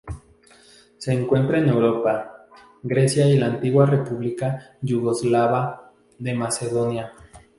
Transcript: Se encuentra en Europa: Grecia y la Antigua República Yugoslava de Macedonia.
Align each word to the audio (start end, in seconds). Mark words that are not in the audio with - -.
Se 0.97 1.13
encuentra 1.13 1.59
en 1.59 1.69
Europa: 1.69 2.47
Grecia 2.81 3.27
y 3.29 3.37
la 3.37 3.45
Antigua 3.45 3.85
República 3.85 4.75
Yugoslava 4.81 5.91
de 6.17 6.33
Macedonia. 6.33 7.13